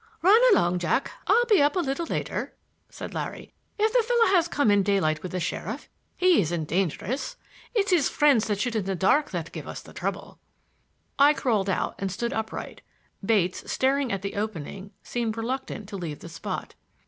[0.23, 2.55] "Run along, Jack,—I'll be up a little later,"
[2.89, 3.53] said Larry.
[3.77, 7.35] "If the fellow has come in daylight with the sheriff, he isn't dangerous.
[7.75, 10.39] It's his friends that shoot in the dark that give us the trouble."
[11.19, 12.81] I crawled out and stood upright.
[13.23, 16.73] Bates, staring at the opening, seemed reluctant to leave the spot.